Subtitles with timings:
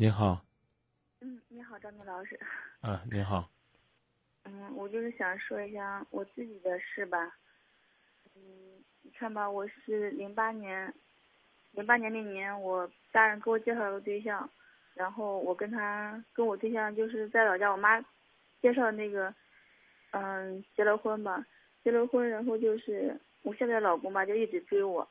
[0.00, 0.42] 您好，
[1.20, 2.40] 嗯，你好，张明老师。
[2.80, 3.50] 啊，您好。
[4.44, 7.36] 嗯，我就是想说一下我自己的事吧。
[8.34, 10.90] 嗯，你看吧，我是零八年，
[11.72, 14.48] 零八年那年，我大人给我介绍了个对象，
[14.94, 18.00] 然后我跟他跟我对象就是在老家，我妈
[18.62, 19.34] 介绍的那个，
[20.12, 21.46] 嗯，结了婚吧，
[21.84, 25.06] 结了婚，然后就是我现在的老公吧，就一直追我，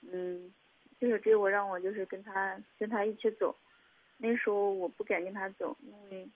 [0.00, 0.52] 嗯，
[0.98, 3.56] 就是追我，让我就是跟他跟他一起走。
[4.16, 6.28] 那时候我不敢跟他走，因为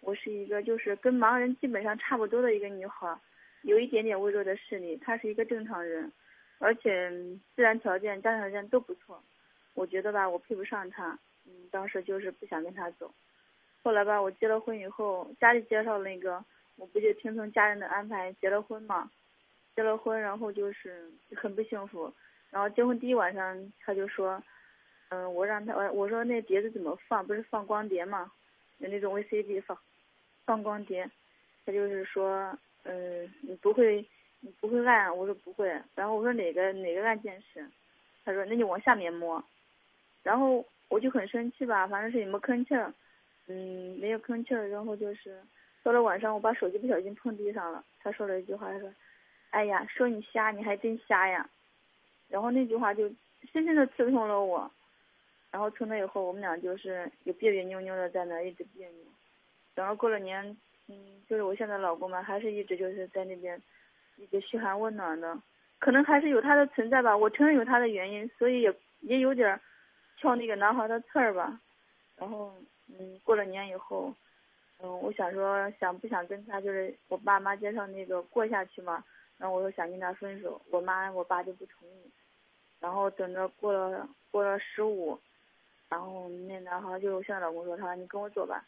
[0.00, 3.16] 我是一个就是跟盲人基本上差不多的一个女孩，
[3.62, 4.96] 有一点点微弱的视力。
[4.96, 6.10] 他是一个正常人，
[6.58, 7.10] 而且
[7.54, 9.22] 自然条件、家庭条件都不错。
[9.74, 13.12] 我觉得吧，我配不上他，嗯，当时就是不想跟他走。
[13.82, 16.44] 后来吧，我结了婚以后，家里介绍那个，
[16.76, 19.10] 我不就听从家人的安排结了婚嘛？
[19.76, 22.12] 结了婚，然后就是很不幸福。
[22.50, 24.42] 然后结婚第一晚上，他就说。
[25.10, 27.26] 嗯，我让他我我说那碟子怎么放？
[27.26, 28.30] 不是放光碟吗？
[28.78, 29.76] 有那种 VCD 放，
[30.44, 31.10] 放光碟。
[31.64, 34.04] 他就是说，嗯，你不会，
[34.40, 35.16] 你不会按？
[35.16, 35.68] 我说不会。
[35.94, 37.66] 然后我说哪个哪个按键是？
[38.24, 39.42] 他说那就往下面摸。
[40.22, 42.92] 然后我就很生气吧，反正是也没吭气儿，
[43.46, 44.68] 嗯，没有吭气儿。
[44.68, 45.40] 然后就是
[45.82, 47.82] 到了晚上，我把手机不小心碰地上了。
[48.02, 48.92] 他说了一句话，他说
[49.50, 51.48] ：“哎呀，说你瞎，你还真瞎呀。”
[52.28, 53.08] 然后那句话就
[53.50, 54.70] 深深的刺痛了我。
[55.58, 59.04] 然后从那以后，我们俩就是有别别扭扭的在那一直别扭。
[59.74, 60.56] 然后过了年，
[60.86, 63.60] 嗯，就是我现在老公嘛，还是一直就是在那边
[64.18, 65.36] 一直嘘寒问暖的。
[65.80, 69.60] 可能还是有他的存在吧，我承认有他的原因，所以也也有点
[70.16, 71.60] 挑那个男孩的刺儿吧。
[72.16, 72.54] 然后，
[72.86, 74.14] 嗯，过了年以后，
[74.80, 79.02] 嗯，我想说想不想跟他就是我爸妈介绍那个过下去嘛。
[79.38, 82.12] 然后我说想跟他分手，我妈我爸就不同意。
[82.78, 85.18] 然后等着过了过了十五。
[85.88, 88.64] 然后那男孩就现在老公说，他说你跟我走吧，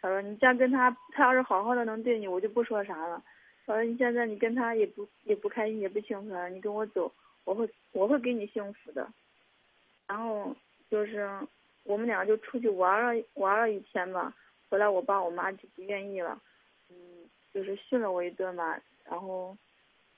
[0.00, 3.22] 他说你这样跟他，他要是好好的能对你，我就不说啥了。
[3.66, 7.12] 他说你现在你跟他也不也不开心也不幸福，你跟我走，
[7.44, 9.06] 我会我会给你幸福的。
[10.06, 10.54] 然后
[10.90, 11.28] 就是
[11.84, 14.34] 我们两个就出去玩了玩了一天吧，
[14.68, 16.40] 回来我爸我妈就不愿意了，
[16.88, 16.96] 嗯，
[17.52, 18.80] 就是训了我一顿吧。
[19.04, 19.56] 然后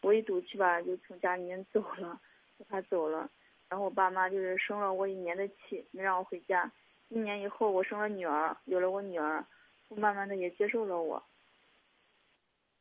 [0.03, 2.21] 我一赌气吧，就从家里面走了，
[2.69, 3.29] 他走了。
[3.75, 6.71] 然后我爸妈就是生了我一年的气，没让我回家。
[7.09, 9.45] 一年以后，我生了女儿，有了我女儿，
[9.89, 11.21] 我慢慢的也接受了我。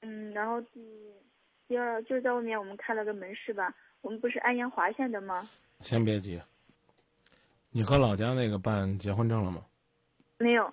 [0.01, 1.11] 嗯，然后第
[1.67, 5.49] 第二就是在外面我们开了个门市吧，我们不是安阳华县的吗？
[5.79, 6.39] 先别急，
[7.71, 9.65] 你和老家那个办结婚证了吗？
[10.37, 10.71] 没有。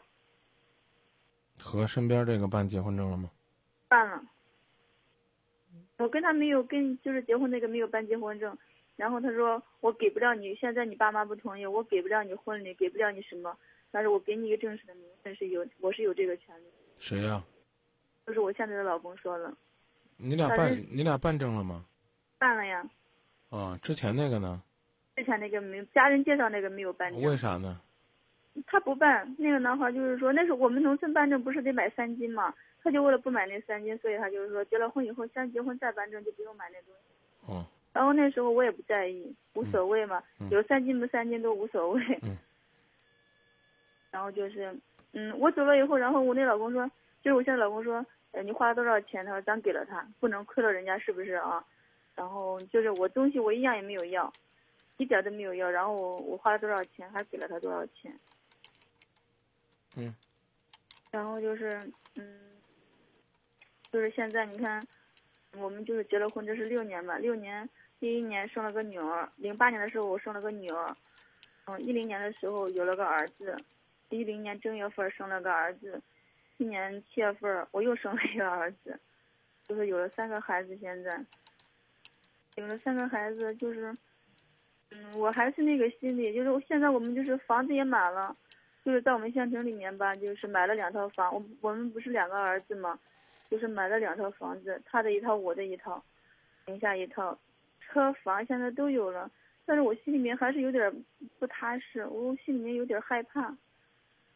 [1.58, 3.30] 和身边这个办结婚证了吗？
[3.88, 4.22] 办了。
[5.96, 8.54] 我跟他没有跟就是结婚那个没有办结婚证。
[9.00, 13.56] 然后他说我给不了你，现在你爸妈不同意，我给不了你婚礼，给不了你什么，
[13.90, 16.64] 但是我给你一个正式的名分是有，我是有这个权利。
[16.98, 17.42] 谁呀？
[18.26, 19.56] 就是我现在的老公说了。
[20.18, 21.86] 你俩办你俩办证了吗？
[22.36, 22.86] 办了呀。
[23.48, 24.62] 啊，之前那个呢？
[25.16, 27.22] 之前那个没家人介绍那个没有办证。
[27.22, 27.80] 为啥呢？
[28.66, 37.50] 他不办，那个男孩就是说，那时候我们农村办证不是得买三金嘛，他就为了不买那三金，所以他就是说结了婚以后先结婚再办证，就不用买那东西。
[37.50, 37.64] 哦。
[37.92, 42.02] 然后那时候我也不在意，无所谓嘛，有三斤不三斤都无所谓。
[44.10, 44.76] 然后就是，
[45.12, 46.86] 嗯，我走了以后，然后我那老公说，
[47.22, 49.24] 就是我现在老公说，呃，你花了多少钱？
[49.24, 51.64] 他说咱给了他，不能亏了人家，是不是啊？
[52.14, 54.32] 然后就是我东西我一样也没有要，
[54.96, 55.70] 一点都没有要。
[55.70, 58.12] 然后我我花了多少钱，还给了他多少钱。
[59.96, 60.14] 嗯。
[61.10, 62.38] 然后就是，嗯，
[63.92, 64.84] 就是现在你看，
[65.56, 67.68] 我们就是结了婚，这是六年吧，六年。
[68.00, 70.96] 第一年生了个女儿，零八年的时候我生了个女儿，
[71.66, 73.54] 嗯，一零年的时候有了个儿子，
[74.08, 76.00] 一零年正月份生了个儿子，
[76.56, 78.98] 今年七月份我又生了一个儿子，
[79.68, 80.74] 就是有了三个孩子。
[80.78, 81.22] 现在
[82.56, 83.94] 有了三个孩子，就是，
[84.90, 88.34] 嗯，我还是那个心理，就是现在我们就是房子也买了，
[88.82, 91.34] 就是在我们县城里面吧，就是买了两套房。
[91.34, 92.98] 我我们不是两个儿子嘛，
[93.50, 96.02] 就是买了两套房子，他的一套，我的一套，
[96.64, 97.38] 名下一套。
[97.92, 99.30] 车房现在都有了，
[99.66, 101.04] 但是我心里面还是有点
[101.38, 103.56] 不踏实，我心里面有点害怕，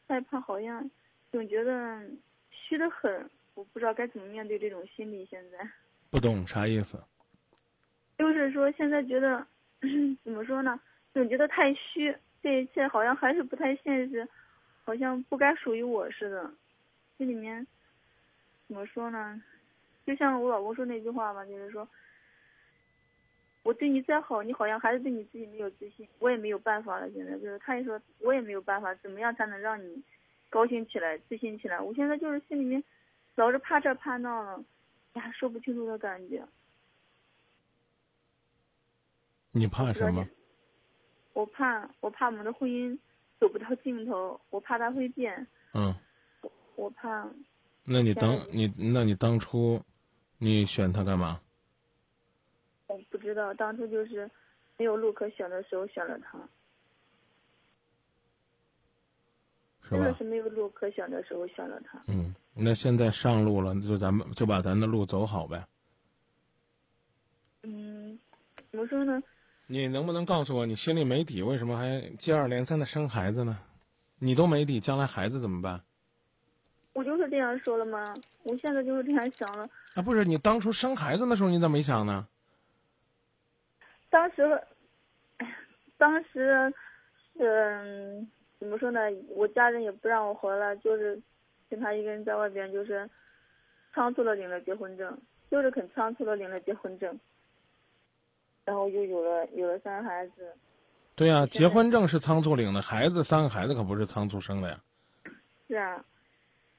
[0.08, 0.90] 害怕好像
[1.30, 2.02] 总觉得
[2.50, 5.24] 虚的很，我不知道该怎么面对这种心理。
[5.26, 5.58] 现在
[6.10, 7.00] 不懂啥意思？
[8.18, 9.46] 就是说现在觉得
[10.24, 10.80] 怎么说呢？
[11.12, 14.28] 总觉得太虚，这一切好像还是不太现实，
[14.84, 16.50] 好像不该属于我似的。
[17.16, 17.64] 这里面
[18.66, 19.40] 怎么说呢？
[20.04, 21.88] 就像我老公说那句话吧，就是说。
[23.64, 27.10] 我对你再好，你好像还是对你自己没有自信，我也没有办法了。
[27.10, 30.02] 现在就是他也说，我也没有办法，怎么样才能让你
[30.48, 31.80] 高兴起来、自信起来？
[31.80, 32.84] 我现在就是心里面
[33.34, 34.64] 老是怕这怕那了，
[35.14, 36.46] 呀，说不清楚的感觉。
[39.50, 40.28] 你怕什么？
[41.32, 42.96] 我怕，我怕我们的婚姻
[43.40, 45.46] 走不到尽头，我怕他会变。
[45.72, 45.94] 嗯。
[46.76, 47.26] 我怕。
[47.84, 49.80] 那你当你，那你当初，
[50.38, 51.40] 你选他干嘛？
[53.10, 54.30] 我不知道，当初就是
[54.76, 56.38] 没有路可选的时候选了他。
[59.90, 62.02] 真的是没有路可选的时候选了他。
[62.08, 65.62] 嗯，那现在上路了，就咱们就把咱的路走好呗。
[67.62, 68.18] 嗯，
[68.70, 69.22] 怎么说呢？
[69.66, 73.58] 你能不能告诉我，你心里没底，为什么还接二连三的生孩子呢？
[74.18, 75.82] 你都没底，将来孩子怎么办？
[76.94, 78.14] 我就是这样说了吗？
[78.42, 79.68] 我现在就是这样想了。
[79.94, 82.26] 啊，不是你当初生孩子的时候，你咋没想呢？
[84.14, 84.62] 当时，
[85.98, 86.72] 当时，
[87.36, 88.30] 嗯，
[88.60, 89.00] 怎么说呢？
[89.30, 91.20] 我家人也不让我回来，就是
[91.68, 93.10] 跟他一个人在外边，就是
[93.92, 95.20] 仓促的领了结婚证，
[95.50, 97.18] 就是很仓促的领了结婚证，
[98.64, 100.54] 然后就有了有了三个孩子。
[101.16, 104.80] 对呀，结婚证是仓促领的，孩子三个孩子可不是仓促生的呀。
[105.66, 106.04] 是啊。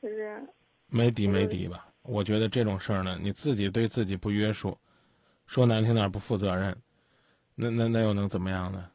[0.02, 0.42] 就是
[0.88, 1.90] 没底没底吧？
[2.04, 4.78] 我觉得这种事儿呢，你自己对自己不约束，
[5.48, 6.78] 说难听点不负责任，
[7.56, 8.90] 那那那又能怎么样呢？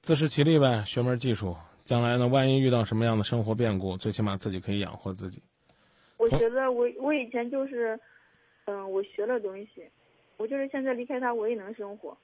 [0.00, 5.42] 自食其力呗，学门技术，将来呢，万一遇到什么样的生活变故，最起码自己可以养活自己。
[6.16, 7.98] 我觉得我我以前就是，
[8.64, 9.90] 嗯，我学了东西，
[10.36, 12.16] 我就是现在离开他，我也能生活。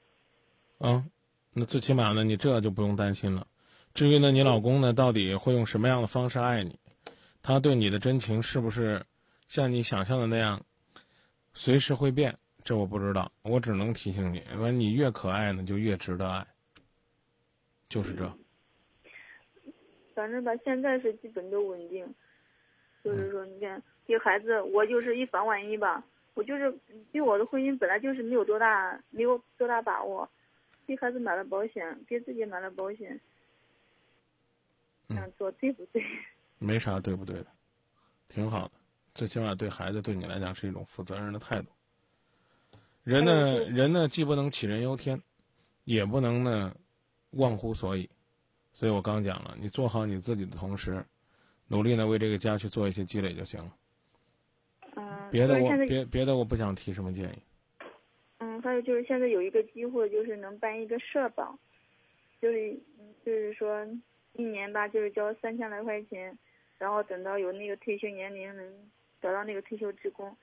[0.79, 1.09] 嗯，
[1.53, 3.45] 那最起码呢，你这就不用担心了。
[3.93, 6.79] 至于呢，你老公呢，到底会用什么样的方式爱你？
[7.43, 9.05] 他对你的真情是不是
[9.47, 10.63] 像你想象的那样，
[11.53, 12.37] 随时会变？
[12.67, 16.45] 这我不知道，我只能提醒你：，说你越可爱呢，就越值得爱。
[17.87, 18.29] 就是这。
[20.13, 22.05] 反正吧，现在是基本都稳定。
[23.05, 26.03] 就是说，你看，对孩子，我就是以防万一吧。
[26.33, 26.77] 我就是
[27.13, 30.29] 对我的婚姻本来就是没有多大，没有多大把握。
[30.85, 33.17] 给孩子买了保险，给自己买了保险。
[35.07, 36.03] 这样做对不对？
[36.59, 37.47] 没啥对不对的，
[38.27, 38.71] 挺好的，
[39.13, 41.67] 最起码对孩子对你来讲是一种负责任的态度。
[43.07, 45.17] 人呢，人呢，既不能杞人忧天，
[45.85, 46.75] 也不能呢
[47.31, 48.09] 忘乎所以。
[48.73, 51.01] 所以我刚讲了，你做好你自己的同时，
[51.69, 53.73] 努力呢为这个家去做一些积累就行了。
[54.97, 55.29] 嗯。
[55.31, 57.41] 别的我别别的我不想提什么建议。
[58.39, 61.57] 嗯，还有就是现在有一个机会，就是能办一个社保，
[62.41, 62.77] 就是
[63.25, 63.87] 就是说
[64.33, 66.37] 一年吧，就是交三千来块钱。
[66.77, 70.35] 然后等到有那个退休年龄，能得到那个退休职工，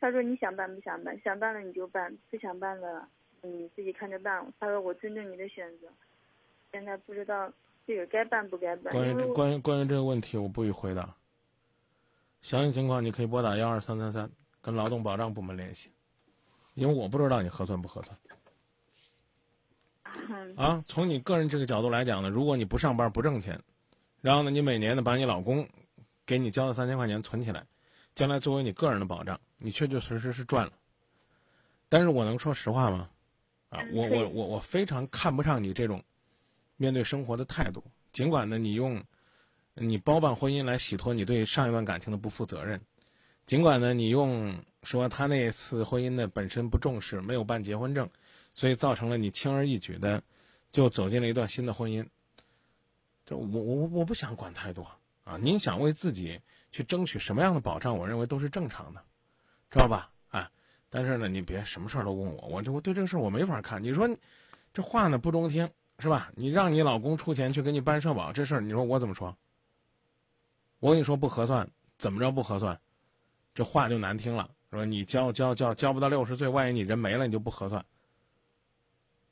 [0.00, 1.20] 他说你想办不想办？
[1.22, 3.08] 想办了你就办，不想办了
[3.42, 4.44] 你自己看着办。
[4.60, 5.88] 他说我尊重你的选择，
[6.72, 7.52] 现在不知道
[7.86, 8.92] 这个该办不该办。
[8.92, 11.14] 关于关于关于这个问题，我不予回答。
[12.40, 14.30] 详细情况你可以拨打幺二三三三，
[14.60, 15.90] 跟劳动保障部门联系，
[16.74, 18.16] 因为我不知道你核算不合算。
[20.56, 23.60] 啊，从你个人这个角度来讲呢，如果你不上班不挣钱。
[24.20, 25.68] 然后呢，你每年呢把你老公
[26.26, 27.64] 给你交的三千块钱存起来，
[28.18, 30.72] 将来作为你个人的保障，你确确实实是赚了。
[31.88, 33.08] 但是我能说实话吗？
[33.68, 36.02] 啊，我我我我非常看不上你这种
[36.76, 37.84] 面对生活的态度。
[38.10, 39.04] 尽管呢，你用
[39.74, 42.80] 你包办婚姻来洗脱你对上一段感情的不负责任，
[43.46, 48.10] 尽管呢，你用说他那次婚姻呢本身不重视，没有办结婚证，
[48.52, 50.20] 所以造成了你轻而易举的
[50.72, 52.04] 就走进了一段新的婚姻。
[53.24, 54.84] 就我我我不想管太多
[55.28, 55.36] 啊！
[55.36, 56.40] 您想为自己
[56.72, 59.04] 去争取什么样的保障，我认为都是正常的，
[59.70, 60.10] 知道吧？
[60.30, 60.50] 啊，
[60.88, 63.82] 但是呢，你别什么事儿都问我，我这我对这个事儿我没法看。
[63.82, 64.08] 你说
[64.72, 66.32] 这话呢不中听是吧？
[66.34, 69.36] 你让你老公出钱去给你办社保这事儿，你说我怎么说？
[70.80, 71.68] 我跟你说不合算，
[71.98, 72.80] 怎么着不合算？
[73.54, 77.84] 这话就难听了，说你交交交交不到六十岁，万一你人没了，你就不合算，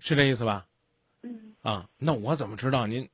[0.00, 0.66] 是这意思吧？
[1.22, 1.54] 嗯。
[1.62, 3.08] 啊，那我怎么知道您？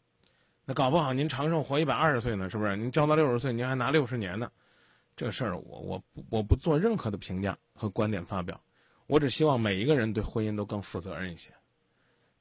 [0.65, 2.77] 那搞不好您长寿活一百二十岁呢，是不是？
[2.77, 4.51] 您交到六十岁，您还拿六十年呢，
[5.17, 8.61] 这事儿我我不我不做任何的评价和观点发表，
[9.09, 11.51] 我只希望每一个人对婚姻都更负责任一些。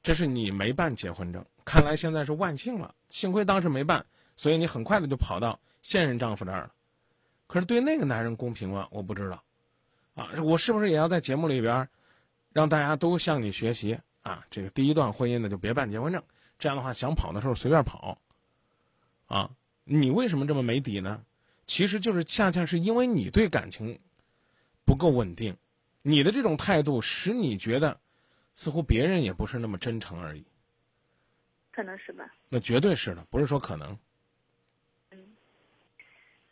[0.04, 4.04] 这是你没办结婚证，看来现在是万幸了，幸亏当时没办，
[4.36, 6.72] 所以你很快的就跑到现任丈夫这儿了。
[7.48, 8.86] 可是对那个男人公平吗？
[8.90, 9.42] 我不知道，
[10.14, 11.88] 啊，我是不是也要在节目里边，
[12.52, 14.44] 让大家都向你学习啊？
[14.48, 16.22] 这个第一段婚姻呢，就别办结婚证。
[16.58, 18.18] 这样的话，想跑的时候随便跑，
[19.26, 19.50] 啊，
[19.84, 21.24] 你为什么这么没底呢？
[21.66, 23.98] 其实就是恰恰是因为你对感情
[24.84, 25.56] 不够稳定，
[26.02, 27.98] 你的这种态度使你觉得
[28.54, 30.44] 似乎别人也不是那么真诚而已。
[31.70, 32.34] 可能是吧。
[32.48, 33.98] 那绝对是的，不是说可能。
[35.10, 35.18] 嗯。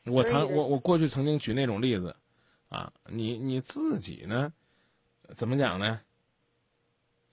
[0.05, 2.17] 我曾我我过去曾经举那种例子，
[2.69, 4.53] 啊，你你自己呢，
[5.37, 6.01] 怎么讲呢？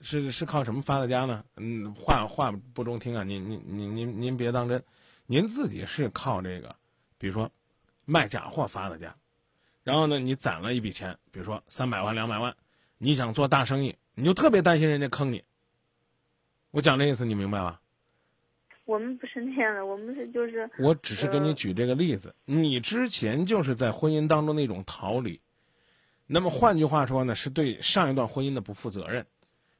[0.01, 1.44] 是是靠什么发的家呢？
[1.56, 3.24] 嗯，话话不中听啊！
[3.24, 4.84] 您您您您您别当真，
[5.25, 6.75] 您自己是靠这个，
[7.18, 7.51] 比如说
[8.06, 9.16] 卖假货发的家，
[9.84, 12.56] 然后呢，你攒了一笔钱，比如说三百万两百万，
[12.98, 15.44] 你想做大生意，你就特别担心人家坑你。
[16.72, 17.82] 我讲这意思，你明白吧？
[18.86, 20.70] 我们不是那样的，我们是就是。
[20.80, 25.42] 我只是给你举这个例子，你之前就是在婚姻当中那种逃离，
[26.27, 29.25] 那么换句话说呢，是对上一段婚姻的不负责任。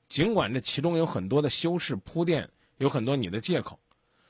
[0.08, 3.80] 尽管这其中有很多的修饰铺垫，有很多你的借口，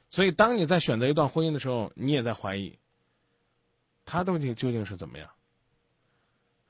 [0.10, 2.78] 所以当你在选择一段婚姻的时候，你也在怀疑，
[4.06, 5.30] 他到底究竟是怎么样？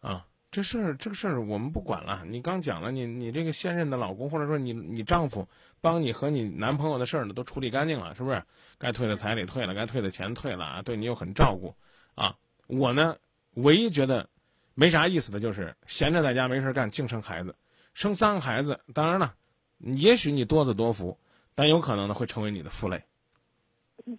[0.01, 2.23] 啊，这事儿这个事儿我们不管了。
[2.27, 5.47] 你刚讲了，你你这个现任的老公，或者说你你丈夫，
[5.81, 8.43] 帮你和你男朋友的事儿呢，都处理干净了，是不是？
[8.77, 11.75] 该退的彩礼退了，该退的钱退了啊，对你又很照顾，
[12.15, 12.37] 啊，
[12.67, 13.17] 我呢，
[13.53, 14.29] 唯一觉得
[14.73, 17.55] 没啥意思的就是闲着在家没事干，净生孩子。
[17.97, 19.35] 生三个孩子，当然了，
[19.79, 21.17] 也许你多子多福，
[21.55, 23.03] 但有可能呢会成为你的负累。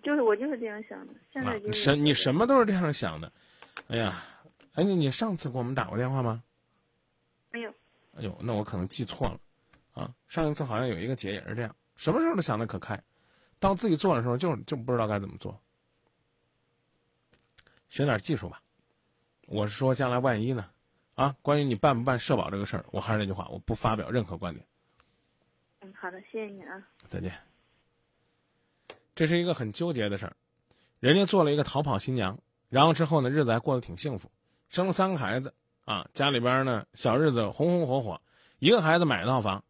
[0.03, 1.95] 就是我就是这样想的，现在就是。
[1.95, 3.33] 你什么都是这样想的，
[3.87, 4.25] 哎呀，
[4.73, 6.43] 哎你你上次给我们打过电话吗？
[7.53, 7.71] 没有。
[8.17, 9.41] 哎呦，那我可能记错了，
[9.93, 13.01] 啊，上一次好像有一个姐也是这样，什么时候都想的可开，
[13.61, 15.57] 到自己做的时候就就不知道该怎么做。
[17.91, 18.61] 学点技术吧，
[19.47, 20.69] 我是说将来万一呢？
[21.19, 24.65] 啊，关于你办不办社保这个事儿，我还是那句话，我不发表任何观点。
[25.81, 26.81] 嗯，好的，谢谢你啊。
[27.09, 27.33] 再见。
[29.17, 30.37] 这是一个很纠结的事儿，
[31.01, 34.31] 人家做了一个逃跑新娘，然后之后呢，日子还过得挺幸福，
[34.69, 38.23] 生了三个孩子啊，家里边呢小日子红红火火，
[38.61, 39.65] 一个孩子买一套房。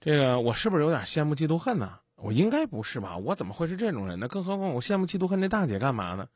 [0.00, 2.00] 这个我是不是有点羡慕嫉妒恨呢？
[2.16, 3.18] 我应该不是吧？
[3.18, 4.26] 我怎么会是这种人呢？
[4.26, 6.28] 更何况我羡慕嫉妒恨这大姐干嘛呢？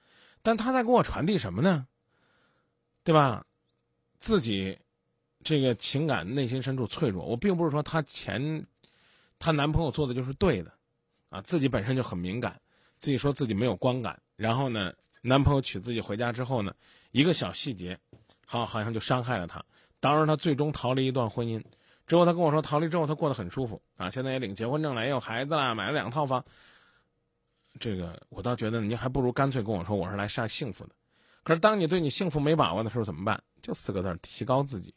[0.42, 1.88] 但她在给我传递什么呢？
[3.02, 3.44] 对吧？
[4.24, 4.78] 自己
[5.42, 8.66] 这个情感内心深处脆弱，我并不是说她前
[9.38, 10.72] 她男朋友做的就是对的，
[11.28, 12.58] 啊，自己本身就很敏感，
[12.96, 16.74] 自己说自己没有观感，然后呢，男朋友娶自己回家之后呢，
[17.10, 17.98] 一个小细节，
[18.46, 19.62] 好好像就伤害了她，
[20.00, 21.62] 当然她最终逃离一段婚姻，
[22.06, 26.42] 之后她跟我说逃离之后她过得很舒服啊，现在也领结婚证了，也有孩子了，买了两套房，
[27.78, 30.94] 这个我倒觉得您还不如干脆跟我说我是来晒幸福的。
[31.44, 33.40] 可是，当你对你幸福没把握的时候，怎么办？
[33.62, 34.94] 就四个字儿：提高自己。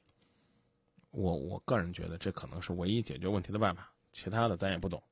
[1.11, 5.03] 我我个人觉得，这可能是唯一解决问题的办法，其他的咱也不懂。